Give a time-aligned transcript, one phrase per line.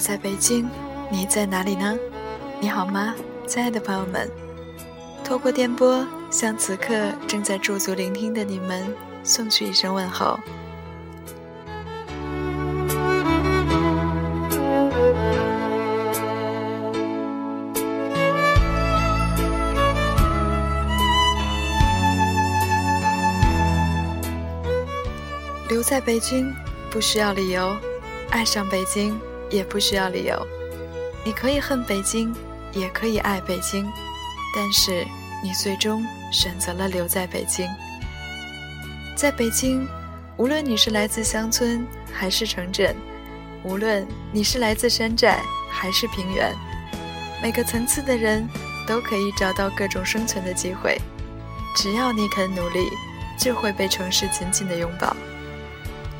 [0.00, 0.66] 在北京，
[1.10, 1.94] 你在哪里呢？
[2.58, 3.14] 你好吗，
[3.46, 4.28] 亲爱的朋友们？
[5.22, 8.86] 透过电波，向此刻正在驻足聆听的你们
[9.22, 10.40] 送去一声问候。
[25.68, 26.52] 留在北京
[26.90, 27.76] 不需要理由，
[28.30, 29.18] 爱上北京
[29.50, 30.46] 也不需要理由。
[31.24, 32.34] 你可以恨北京，
[32.72, 33.86] 也可以爱北京，
[34.54, 35.04] 但是
[35.42, 37.68] 你最终选择了留在北京。
[39.16, 39.86] 在北京，
[40.38, 42.96] 无论你是来自乡村还是城镇，
[43.62, 46.54] 无论你是来自山寨还是平原，
[47.42, 48.48] 每个层次的人
[48.86, 50.98] 都可以找到各种生存的机会。
[51.76, 52.88] 只要你肯努力，
[53.38, 55.14] 就会被城市紧紧的拥抱。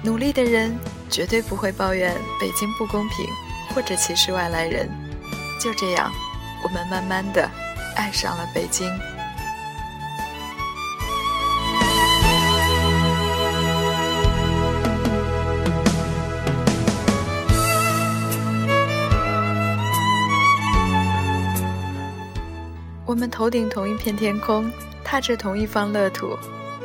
[0.03, 0.79] 努力的人
[1.11, 3.27] 绝对不会抱怨北京不公平，
[3.75, 4.89] 或者歧视外来人。
[5.61, 6.11] 就这样，
[6.63, 7.51] 我们慢慢的
[7.97, 8.89] 爱上了北京。
[23.05, 24.71] 我们头顶同一片天空，
[25.05, 26.39] 踏着同一方乐土，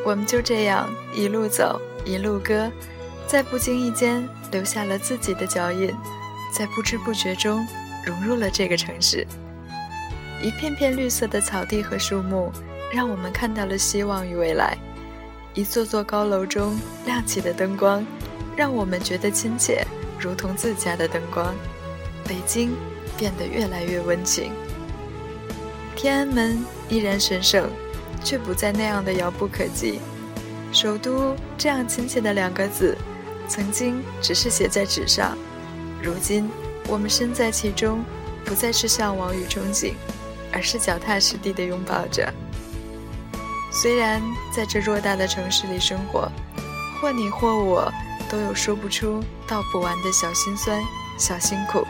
[0.04, 2.70] 我们就这样一路走，一路歌。
[3.28, 5.94] 在不经意间留下了自己的脚印，
[6.54, 7.66] 在不知不觉中
[8.06, 9.26] 融入了这个城市。
[10.42, 12.52] 一片片绿色的草地和树木，
[12.94, 14.78] 让我们看到了希望与未来。
[15.56, 18.06] 一座座高楼中亮起的灯光，
[18.56, 19.86] 让我们觉得亲切，
[20.20, 21.56] 如同自家的灯光。
[22.28, 22.76] 北京
[23.17, 24.52] 变得越来越温情。
[25.95, 27.70] 天安门依然神圣，
[28.23, 29.99] 却不再那样的遥不可及。
[30.72, 32.95] 首都这样亲切的两个字。
[33.48, 35.38] 曾经只是写在纸上，
[36.02, 36.50] 如今
[36.88, 38.04] 我们身在其中，
[38.44, 39.94] 不再是向往与憧憬，
[40.52, 42.32] 而是脚踏实地的拥抱着。
[43.72, 44.22] 虽然
[44.55, 46.32] 在这偌大的城市里生活，
[47.00, 47.92] 或你或我
[48.30, 50.82] 都有说不出道不完的小心酸、
[51.17, 51.86] 小辛苦，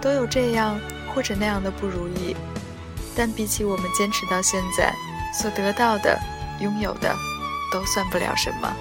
[0.00, 0.80] 都有这样
[1.14, 2.36] 或者那样的不如意，
[3.14, 4.92] 但比起我们坚持到现在
[5.32, 6.18] 所得到的、
[6.60, 7.14] 拥有的，
[7.72, 8.74] 都算不了什么。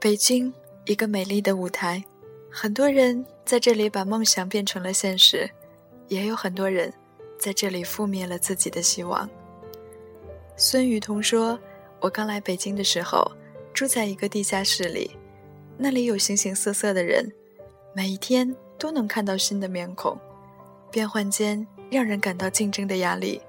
[0.00, 0.54] 北京，
[0.84, 2.04] 一个美丽的舞台，
[2.48, 5.50] 很多人在这里把梦想变成了现实，
[6.06, 6.92] 也有很多人
[7.36, 9.28] 在这里覆灭了自己的希望。
[10.56, 11.58] 孙雨桐说
[11.98, 13.28] ：“我刚来北京的时候，
[13.74, 15.10] 住在一个地下室里，
[15.76, 17.28] 那里有形形色色的人，
[17.92, 20.16] 每一天都能看到新的面孔，
[20.92, 23.42] 变换间让人感到竞争的压力。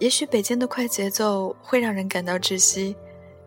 [0.00, 2.96] 也许北京的快节奏会让人感到窒息。”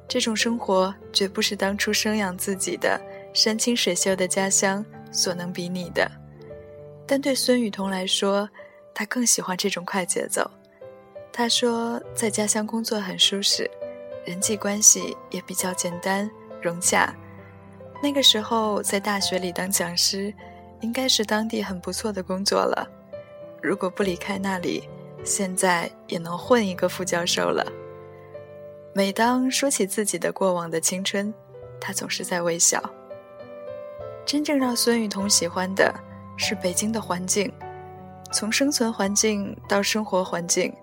[0.09, 3.00] 这种生活绝不是当初生养自己的
[3.31, 6.09] 山清水秀的家乡所能比拟的，
[7.06, 8.50] 但对孙雨桐来说，
[8.91, 10.50] 他更喜欢这种快节奏。
[11.31, 13.69] 他说，在家乡工作很舒适，
[14.25, 16.27] 人际关系也比较简单
[16.59, 17.15] 融洽。
[18.01, 20.33] 那个时候在大学里当讲师，
[20.81, 22.89] 应该是当地很不错的工作了。
[23.62, 24.89] 如果不离开那里，
[25.23, 27.63] 现在也能混一个副教授了。
[28.94, 31.33] 每当说起自己的过往的青春，
[31.80, 32.81] 他总是在微笑。
[34.25, 35.94] 真正让孙雨桐喜欢的
[36.38, 37.51] 是北京的环境，
[38.31, 40.74] 从生存环境到生活环境，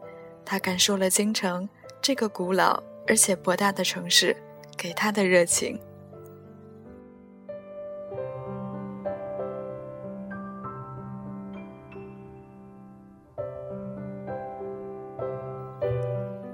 [0.44, 1.68] 他感受了京城
[2.00, 4.36] 这个古老而且博大的城市
[4.76, 5.78] 给他的热情。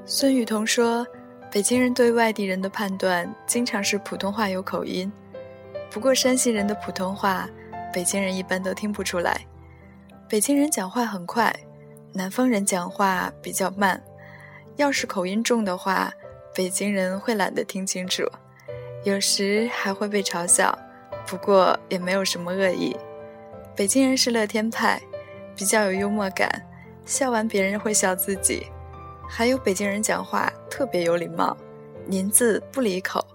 [0.04, 1.06] 孙雨桐说
[1.52, 5.12] ：“北京人对外地人的判断经常是普通话有口音，
[5.90, 7.46] 不过山西人的普通话，
[7.92, 9.38] 北京人一般都听不出来。
[10.30, 11.54] 北京人讲话很快，
[12.14, 14.02] 南方人讲话比较慢。
[14.76, 16.10] 要是口音重的话，
[16.54, 18.22] 北京人会懒得听清楚，
[19.04, 20.76] 有时还会被嘲笑。
[21.26, 22.96] 不过也没有什么恶意。
[23.76, 24.98] 北京人是乐天派，
[25.54, 26.62] 比较有幽默感，
[27.04, 28.68] 笑完别人会笑自己。”
[29.28, 31.56] 还有北京人讲话特别有礼貌，
[32.06, 33.26] 您字不离口，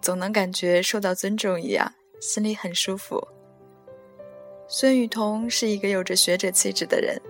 [0.00, 3.20] 总能感觉受到尊重一样，心里很舒服。
[4.68, 7.20] 孙雨桐是一个有着学者气质的人，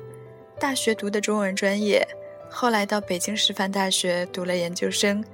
[0.58, 2.06] 大学读的中文专业，
[2.50, 5.24] 后来到北京师范大学读了研究生。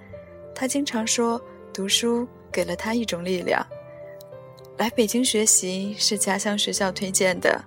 [0.54, 1.40] 他经常说，
[1.74, 3.66] 读书给了他一种力量。
[4.78, 7.60] 来北京学习是家乡学校推荐的，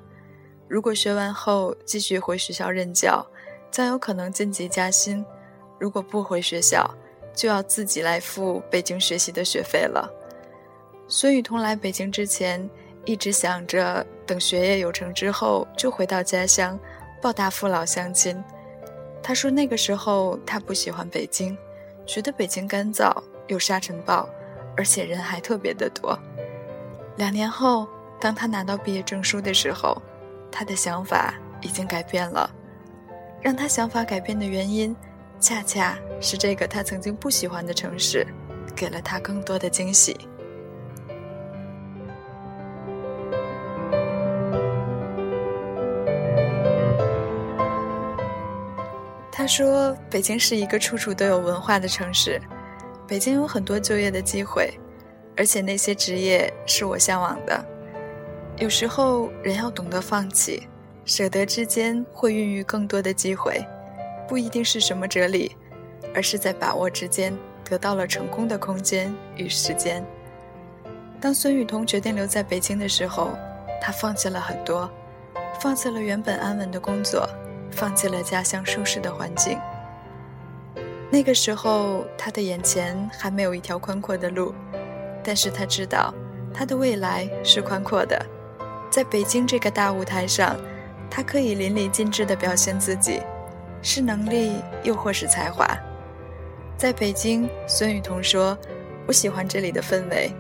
[0.70, 3.26] 如果学完后继续回学校任教。
[3.72, 5.26] 将有可能晋级加薪，
[5.80, 6.90] 如果不回学校，
[7.34, 10.12] 就要自己来付北京学习的学费了。
[11.08, 12.70] 孙雨桐来北京之前，
[13.06, 16.78] 一直想着等学业有成之后就回到家乡，
[17.22, 18.42] 报答父老乡亲。
[19.22, 21.58] 他说那个时候他不喜欢北京，
[22.06, 23.12] 觉得北京干燥
[23.48, 24.28] 有沙尘暴，
[24.76, 26.18] 而且人还特别的多。
[27.18, 27.88] 两年后，
[28.20, 30.02] 当他拿到毕业证书的时候，
[30.52, 32.50] 他的想法已经改变了。
[33.42, 34.96] 让他想法改变的原因，
[35.40, 38.28] 恰恰是这个他曾经不喜欢的城市，
[38.76, 40.16] 给了他更多的惊喜。
[49.32, 52.42] 他说：“北京是一个处处都有文化的城市，
[53.08, 54.70] 北京有很多就业的机会，
[55.38, 57.66] 而且那些职业是我向往的。
[58.58, 60.68] 有时候，人要懂得放弃。”
[61.10, 63.66] 舍得之间会孕育更多的机会，
[64.28, 65.56] 不一定是什么哲理，
[66.14, 67.36] 而是在把握之间
[67.68, 70.06] 得到了成功的空间与时间。
[71.20, 73.32] 当孙雨桐决定留在北京的时候，
[73.82, 74.88] 他放弃了很多，
[75.60, 77.28] 放弃了原本安稳的工作，
[77.72, 79.58] 放弃了家乡舒适的环境。
[81.10, 84.54] 那个时候，他的眼前还没有一条宽阔的路，
[85.24, 86.14] 但是他知道，
[86.54, 88.24] 他的未来是宽阔的，
[88.92, 90.56] 在北京这个大舞台上。
[91.10, 93.22] 他可以淋漓尽致地表现自己，
[93.82, 95.68] 是能力又或是才华。
[96.78, 98.58] 在北京，孙雨桐说
[99.06, 100.32] ：“我喜欢这里的氛围，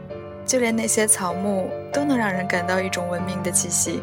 [0.45, 4.01] 就连那些草木都能让人感到一种文明的气息。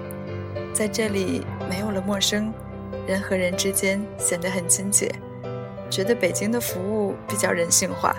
[0.75, 2.53] 在这里没有了陌生，
[3.07, 5.11] 人和人之间显得很亲切，
[5.89, 8.15] 觉得北京的服务比较人性化。”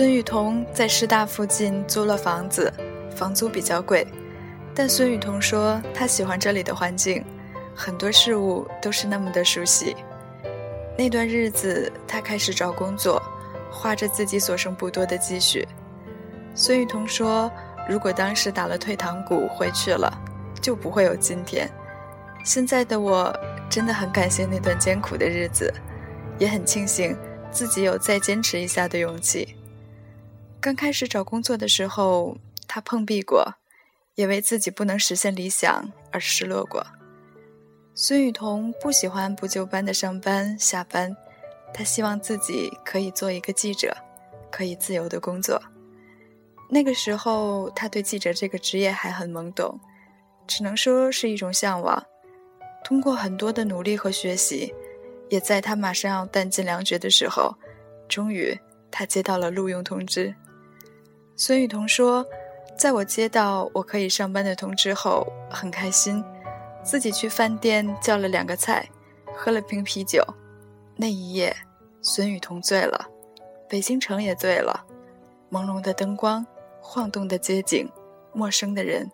[0.00, 2.72] 孙雨桐在师大附近租了房子，
[3.14, 4.06] 房租比较贵，
[4.74, 7.22] 但孙雨桐说他喜欢这里的环境，
[7.76, 9.94] 很多事物都是那么的熟悉。
[10.96, 13.22] 那段日子，他开始找工作，
[13.70, 15.68] 花着自己所剩不多的积蓄。
[16.54, 17.52] 孙雨桐说，
[17.86, 20.10] 如果当时打了退堂鼓回去了，
[20.62, 21.68] 就不会有今天。
[22.42, 23.30] 现在的我
[23.68, 25.70] 真的很感谢那段艰苦的日子，
[26.38, 27.14] 也很庆幸
[27.50, 29.56] 自己有再坚持一下的勇气。
[30.60, 32.36] 刚开始找工作的时候，
[32.68, 33.54] 他碰壁过，
[34.14, 36.86] 也为自己不能实现理想而失落过。
[37.94, 41.16] 孙雨桐不喜欢不就班的上班下班，
[41.72, 43.96] 他希望自己可以做一个记者，
[44.50, 45.58] 可以自由的工作。
[46.68, 49.80] 那个时候，他对记者这个职业还很懵懂，
[50.46, 52.04] 只能说是一种向往。
[52.84, 54.74] 通过很多的努力和学习，
[55.30, 57.56] 也在他马上要弹尽粮绝的时候，
[58.06, 58.58] 终于
[58.90, 60.34] 他接到了录用通知。
[61.42, 62.26] 孙雨桐说
[62.76, 66.22] ：“在我接到我可以上班的通知后，很开心，
[66.84, 68.86] 自己去饭店叫了两个菜，
[69.34, 70.22] 喝了瓶啤酒。
[70.96, 71.56] 那一夜，
[72.02, 73.08] 孙雨桐醉了，
[73.70, 74.84] 北京城也醉了，
[75.50, 76.46] 朦胧的灯光，
[76.82, 77.90] 晃动的街景，
[78.34, 79.10] 陌生的人，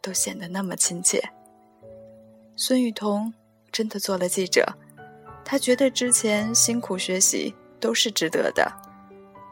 [0.00, 1.20] 都显得那么亲切。
[2.54, 3.34] 孙雨桐
[3.72, 4.64] 真的做了记者，
[5.44, 8.72] 他觉得之前辛苦学习都是值得的，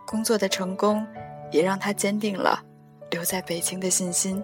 [0.06, 1.04] 工作的成功。”
[1.52, 2.60] 也让他坚定了
[3.10, 4.42] 留在北京的信心。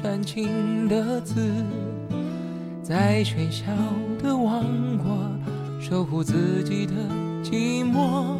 [0.00, 1.50] 煽情的字，
[2.84, 3.64] 在喧嚣
[4.22, 4.64] 的王
[4.96, 5.28] 国
[5.80, 6.92] 守护自己的
[7.42, 8.36] 寂寞。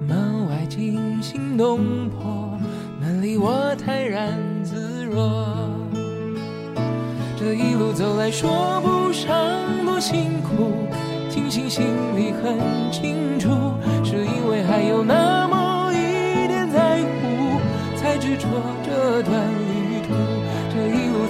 [0.00, 2.58] 门外惊心动魄，
[2.98, 5.44] 门里我泰然自若。
[7.36, 9.30] 这一路走来，说不上
[9.84, 10.72] 多辛苦，
[11.28, 11.84] 庆幸心
[12.16, 12.56] 里很
[12.90, 13.50] 清楚，
[14.02, 17.60] 是因为还有那么一点在乎，
[17.98, 18.16] 才。
[18.16, 18.48] 执着
[18.84, 19.48] 这段，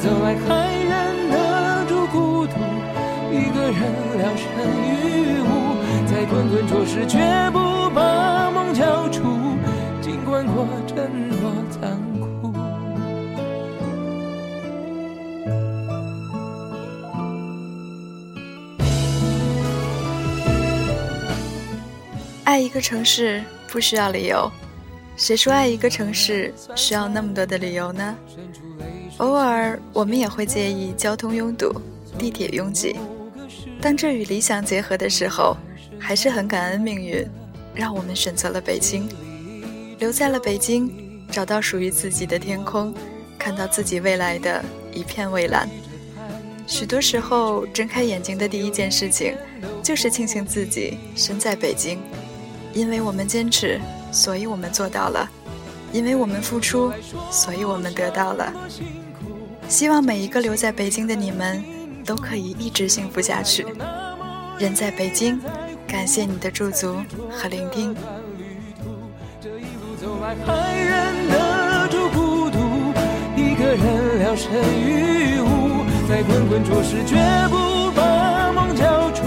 [0.09, 2.55] 一路走来还忍得住孤独，
[3.31, 3.77] 一个人
[4.17, 4.49] 聊胜
[4.89, 5.47] 于无，
[6.07, 7.19] 在滚滚浊世绝
[7.53, 9.23] 不把梦交出，
[10.01, 10.97] 尽管过程
[11.29, 11.95] 多残
[12.41, 12.55] 酷。
[22.45, 24.51] 爱一个城市不需要理由。
[25.19, 28.17] 谁说爱一个城市需要那么多的理由呢？
[29.19, 31.73] 偶尔我们也会介意交通拥堵、
[32.17, 32.97] 地铁拥挤。
[33.81, 35.57] 当这与理想结合的时候，
[35.99, 37.27] 还是很感恩命运，
[37.75, 39.09] 让我们选择了北京，
[39.99, 40.93] 留在了北京，
[41.31, 42.95] 找到属于自己的天空，
[43.37, 45.69] 看到自己未来的一片蔚蓝。
[46.67, 49.35] 许多时候，睁开眼睛的第一件事情，
[49.83, 51.99] 就是庆幸自己身在北京，
[52.73, 53.81] 因为我们坚持。
[54.11, 55.29] 所以我们做到了，
[55.93, 56.91] 因为我们付出，
[57.31, 58.55] 所以我们得到了。
[59.69, 61.63] 希望每一个留在北京的你们，
[62.05, 63.67] 都可以一直幸福下去。
[64.59, 65.39] 人在北京，
[65.87, 66.97] 感谢你的驻足
[67.31, 67.95] 和聆听。
[70.47, 72.59] 还忍得住孤独，
[73.37, 77.17] 一个人聊胜于无，在滚滚浊世绝
[77.51, 79.25] 不把梦交出，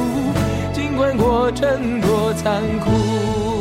[0.74, 3.61] 尽管过程多残酷。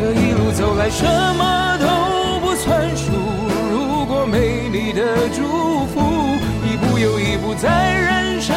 [0.00, 3.10] 这一路走来，什么都不算数。
[3.72, 5.42] 如果没你的祝
[5.86, 5.98] 福，
[6.64, 8.54] 一步又一步在人生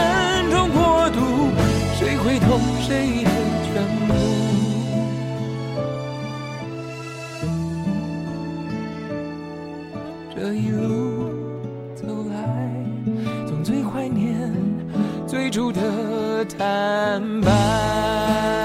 [0.51, 1.49] 中过渡，
[1.97, 3.31] 谁会懂谁的
[3.65, 4.13] 全部？
[10.35, 11.31] 这一路
[11.95, 12.35] 走来，
[13.47, 14.53] 总最怀念
[15.25, 18.60] 最初的坦白。